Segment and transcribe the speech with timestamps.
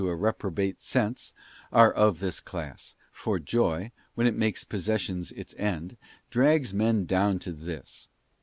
[0.01, 1.31] 253 a reprobate sense,'*
[1.71, 5.95] are of this class, for joy, when it makes possessions its end,
[6.31, 8.07] drags men down to this.